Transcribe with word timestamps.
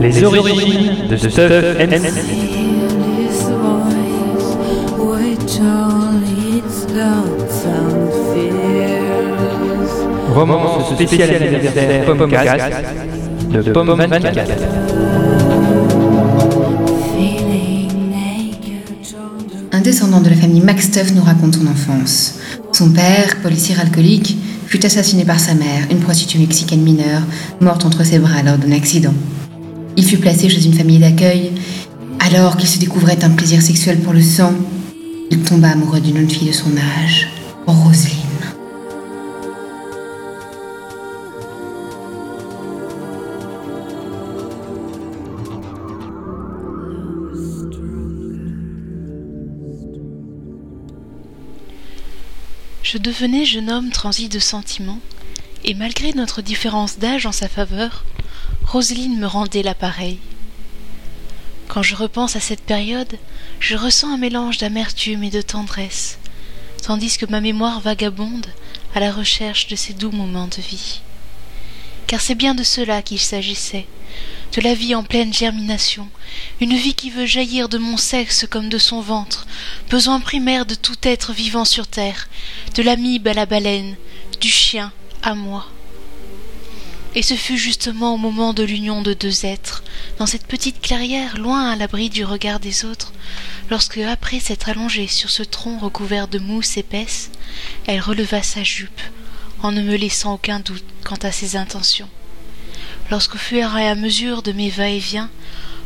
Les 0.00 0.22
origines 0.24 1.08
de 1.08 1.16
Stuff 1.16 1.40
NC. 1.78 2.56
Roman 10.34 10.80
spécial 10.94 11.30
anniversaire 11.34 12.04
Pomcast 12.04 12.72
de 13.50 13.72
Pomme 13.72 13.94
24. 13.94 15.35
Descendant 19.86 20.20
de 20.20 20.28
la 20.28 20.34
famille 20.34 20.62
Maxtuff 20.62 21.14
nous 21.14 21.22
raconte 21.22 21.54
son 21.54 21.66
enfance. 21.68 22.34
Son 22.72 22.90
père, 22.90 23.36
policier 23.40 23.76
alcoolique, 23.80 24.36
fut 24.66 24.84
assassiné 24.84 25.24
par 25.24 25.38
sa 25.38 25.54
mère, 25.54 25.86
une 25.92 26.00
prostituée 26.00 26.40
mexicaine 26.40 26.82
mineure, 26.82 27.22
morte 27.60 27.84
entre 27.84 28.02
ses 28.02 28.18
bras 28.18 28.42
lors 28.42 28.58
d'un 28.58 28.72
accident. 28.72 29.14
Il 29.96 30.04
fut 30.04 30.16
placé 30.16 30.48
chez 30.48 30.66
une 30.66 30.74
famille 30.74 30.98
d'accueil. 30.98 31.52
Alors 32.18 32.56
qu'il 32.56 32.68
se 32.68 32.80
découvrait 32.80 33.22
un 33.22 33.30
plaisir 33.30 33.62
sexuel 33.62 33.98
pour 34.00 34.12
le 34.12 34.22
sang, 34.22 34.52
il 35.30 35.38
tomba 35.42 35.68
amoureux 35.68 36.00
d'une 36.00 36.16
jeune 36.16 36.30
fille 36.30 36.48
de 36.48 36.52
son 36.52 36.72
âge, 37.00 37.28
Roselyne. 37.68 38.25
Je 52.88 52.98
devenais 52.98 53.44
jeune 53.44 53.68
homme 53.68 53.90
transi 53.90 54.28
de 54.28 54.38
sentiments, 54.38 55.00
et 55.64 55.74
malgré 55.74 56.12
notre 56.12 56.40
différence 56.40 56.98
d'âge 56.98 57.26
en 57.26 57.32
sa 57.32 57.48
faveur, 57.48 58.04
Roselyne 58.64 59.18
me 59.18 59.26
rendait 59.26 59.64
l'appareil. 59.64 60.20
Quand 61.66 61.82
je 61.82 61.96
repense 61.96 62.36
à 62.36 62.40
cette 62.40 62.62
période, 62.62 63.18
je 63.58 63.76
ressens 63.76 64.14
un 64.14 64.18
mélange 64.18 64.58
d'amertume 64.58 65.24
et 65.24 65.30
de 65.30 65.42
tendresse, 65.42 66.20
tandis 66.80 67.18
que 67.18 67.26
ma 67.26 67.40
mémoire 67.40 67.80
vagabonde 67.80 68.46
à 68.94 69.00
la 69.00 69.10
recherche 69.10 69.66
de 69.66 69.74
ces 69.74 69.92
doux 69.92 70.12
moments 70.12 70.46
de 70.46 70.62
vie. 70.62 71.00
Car 72.06 72.20
c'est 72.20 72.36
bien 72.36 72.54
de 72.54 72.62
cela 72.62 73.02
qu'il 73.02 73.18
s'agissait, 73.18 73.88
de 74.52 74.60
la 74.60 74.74
vie 74.74 74.94
en 74.94 75.02
pleine 75.02 75.34
germination, 75.34 76.08
une 76.60 76.76
vie 76.76 76.94
qui 76.94 77.10
veut 77.10 77.26
jaillir 77.26 77.68
de 77.68 77.78
mon 77.78 77.96
sexe 77.96 78.46
comme 78.48 78.68
de 78.68 78.78
son 78.78 79.00
ventre, 79.00 79.46
besoin 79.90 80.20
primaire 80.20 80.66
de 80.66 80.74
tout 80.74 80.96
être 81.02 81.32
vivant 81.32 81.64
sur 81.64 81.86
terre, 81.86 82.28
de 82.74 82.82
l'amibe 82.82 83.28
à 83.28 83.34
la 83.34 83.46
baleine, 83.46 83.96
du 84.40 84.48
chien 84.48 84.92
à 85.22 85.34
moi. 85.34 85.66
Et 87.14 87.22
ce 87.22 87.34
fut 87.34 87.56
justement 87.56 88.14
au 88.14 88.18
moment 88.18 88.52
de 88.52 88.62
l'union 88.62 89.00
de 89.02 89.14
deux 89.14 89.46
êtres, 89.46 89.82
dans 90.18 90.26
cette 90.26 90.46
petite 90.46 90.80
clairière 90.82 91.38
loin 91.38 91.70
à 91.70 91.76
l'abri 91.76 92.10
du 92.10 92.24
regard 92.24 92.60
des 92.60 92.84
autres, 92.84 93.12
lorsque, 93.70 93.98
après 93.98 94.38
s'être 94.38 94.68
allongée 94.68 95.06
sur 95.06 95.30
ce 95.30 95.42
tronc 95.42 95.78
recouvert 95.78 96.28
de 96.28 96.38
mousse 96.38 96.76
épaisse, 96.76 97.30
elle 97.86 98.00
releva 98.00 98.42
sa 98.42 98.62
jupe, 98.62 99.00
en 99.62 99.72
ne 99.72 99.82
me 99.82 99.96
laissant 99.96 100.34
aucun 100.34 100.60
doute 100.60 100.84
quant 101.04 101.16
à 101.22 101.32
ses 101.32 101.56
intentions. 101.56 102.08
Lorsqu'au 103.10 103.38
fur 103.38 103.76
et 103.76 103.88
à 103.88 103.94
mesure 103.94 104.42
de 104.42 104.50
mes 104.50 104.68
va-et-vient, 104.68 105.30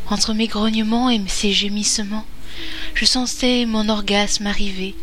entre 0.08 0.32
mes 0.32 0.46
grognements 0.46 1.10
et 1.10 1.20
ses 1.28 1.52
gémissements, 1.52 2.24
je 2.94 3.04
sentais 3.04 3.66
mon 3.66 3.90
orgasme 3.90 4.46
arriver, 4.46 4.94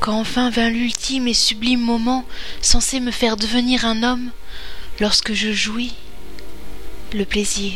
quand 0.00 0.18
enfin 0.18 0.48
vint 0.48 0.70
l'ultime 0.70 1.28
et 1.28 1.34
sublime 1.34 1.80
moment 1.80 2.24
censé 2.62 3.00
me 3.00 3.10
faire 3.10 3.36
devenir 3.36 3.84
un 3.84 4.02
homme, 4.02 4.30
lorsque 4.98 5.34
je 5.34 5.52
jouis, 5.52 5.92
le 7.12 7.24
plaisir, 7.24 7.74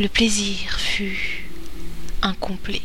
le 0.00 0.08
plaisir 0.08 0.78
fut 0.78 1.46
incomplet. 2.20 2.82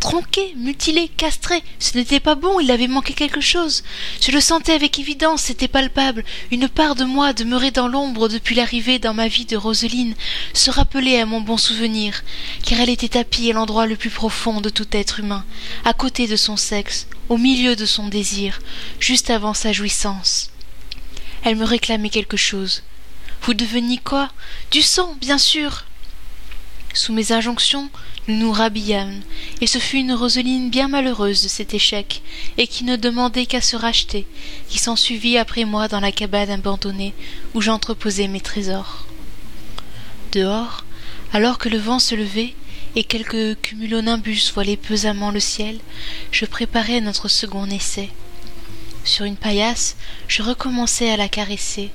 Tronqué, 0.00 0.54
mutilé, 0.56 1.08
castré, 1.08 1.62
ce 1.80 1.96
n'était 1.96 2.20
pas 2.20 2.36
bon, 2.36 2.60
il 2.60 2.70
avait 2.70 2.86
manqué 2.86 3.14
quelque 3.14 3.40
chose. 3.40 3.82
Je 4.20 4.30
le 4.30 4.40
sentais 4.40 4.72
avec 4.72 4.98
évidence, 5.00 5.42
c'était 5.42 5.66
palpable. 5.66 6.24
Une 6.52 6.68
part 6.68 6.94
de 6.94 7.04
moi, 7.04 7.32
demeurée 7.32 7.72
dans 7.72 7.88
l'ombre 7.88 8.28
depuis 8.28 8.54
l'arrivée 8.54 9.00
dans 9.00 9.12
ma 9.12 9.26
vie 9.26 9.44
de 9.44 9.56
Roseline, 9.56 10.14
se 10.54 10.70
rappelait 10.70 11.20
à 11.20 11.26
mon 11.26 11.40
bon 11.40 11.56
souvenir, 11.56 12.22
car 12.62 12.80
elle 12.80 12.90
était 12.90 13.08
tapie 13.08 13.50
à 13.50 13.54
l'endroit 13.54 13.86
le 13.86 13.96
plus 13.96 14.10
profond 14.10 14.60
de 14.60 14.68
tout 14.68 14.86
être 14.92 15.18
humain, 15.18 15.44
à 15.84 15.92
côté 15.92 16.28
de 16.28 16.36
son 16.36 16.56
sexe, 16.56 17.08
au 17.28 17.36
milieu 17.36 17.74
de 17.74 17.86
son 17.86 18.06
désir, 18.06 18.60
juste 19.00 19.30
avant 19.30 19.52
sa 19.52 19.72
jouissance. 19.72 20.50
Elle 21.42 21.56
me 21.56 21.64
réclamait 21.64 22.10
quelque 22.10 22.36
chose. 22.36 22.84
Vous 23.42 23.54
deveniez 23.54 23.98
quoi? 23.98 24.30
Du 24.70 24.82
sang, 24.82 25.16
bien 25.20 25.38
sûr. 25.38 25.86
Sous 26.94 27.12
mes 27.12 27.32
injonctions, 27.32 27.90
nous 28.26 28.36
nous 28.36 28.52
rhabillâmes, 28.52 29.20
et 29.60 29.66
ce 29.66 29.78
fut 29.78 29.98
une 29.98 30.12
Roseline 30.12 30.70
bien 30.70 30.88
malheureuse 30.88 31.42
de 31.42 31.48
cet 31.48 31.74
échec, 31.74 32.22
et 32.56 32.66
qui 32.66 32.84
ne 32.84 32.96
demandait 32.96 33.46
qu'à 33.46 33.60
se 33.60 33.76
racheter, 33.76 34.26
qui 34.68 34.78
s'ensuivit 34.78 35.38
après 35.38 35.64
moi 35.64 35.88
dans 35.88 36.00
la 36.00 36.12
cabane 36.12 36.50
abandonnée 36.50 37.14
où 37.54 37.60
j'entreposais 37.60 38.28
mes 38.28 38.40
trésors. 38.40 39.06
Dehors, 40.32 40.84
alors 41.32 41.58
que 41.58 41.68
le 41.68 41.78
vent 41.78 41.98
se 41.98 42.14
levait, 42.14 42.54
et 42.96 43.04
quelques 43.04 43.60
cumulonimbus 43.60 44.52
voilaient 44.54 44.76
pesamment 44.76 45.30
le 45.30 45.40
ciel, 45.40 45.78
je 46.32 46.46
préparais 46.46 47.00
notre 47.00 47.28
second 47.28 47.66
essai. 47.66 48.10
Sur 49.04 49.24
une 49.24 49.36
paillasse, 49.36 49.96
je 50.26 50.42
recommençai 50.42 51.10
à 51.10 51.16
la 51.16 51.28
caresser. 51.28 51.90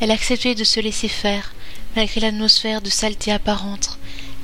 Elle 0.00 0.10
acceptait 0.10 0.54
de 0.54 0.64
se 0.64 0.80
laisser 0.80 1.08
faire, 1.08 1.52
malgré 1.94 2.20
l'atmosphère 2.20 2.82
de 2.82 2.90
saleté 2.90 3.30
apparente, 3.30 3.91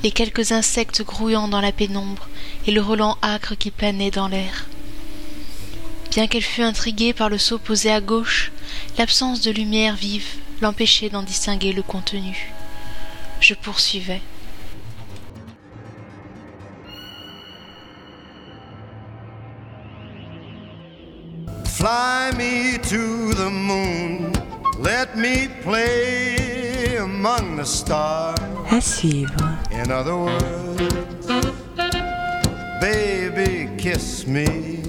les 0.03 0.11
quelques 0.11 0.51
insectes 0.51 1.03
grouillant 1.03 1.47
dans 1.47 1.61
la 1.61 1.71
pénombre 1.71 2.27
et 2.67 2.71
le 2.71 2.81
relent 2.81 3.17
âcre 3.21 3.55
qui 3.57 3.71
planait 3.71 4.11
dans 4.11 4.27
l'air. 4.27 4.67
Bien 6.11 6.27
qu'elle 6.27 6.43
fût 6.43 6.63
intriguée 6.63 7.13
par 7.13 7.29
le 7.29 7.37
seau 7.37 7.57
posé 7.57 7.91
à 7.91 8.01
gauche, 8.01 8.51
l'absence 8.97 9.41
de 9.41 9.51
lumière 9.51 9.95
vive 9.95 10.27
l'empêchait 10.61 11.09
d'en 11.09 11.23
distinguer 11.23 11.73
le 11.73 11.83
contenu. 11.83 12.51
Je 13.39 13.53
poursuivais. 13.53 14.21
Fly 21.65 22.31
me 22.35 22.77
to 22.89 23.33
the 23.35 23.49
moon, 23.49 24.33
let 24.81 25.15
me 25.15 25.47
play 25.63 26.97
among 26.97 27.57
the 27.57 27.65
stars. 27.65 28.35
À 28.69 28.81
suivre. 28.81 29.58
In 29.79 29.91
other 29.91 30.17
words, 30.17 31.25
baby, 32.81 33.69
kiss 33.77 34.27
me 34.27 34.88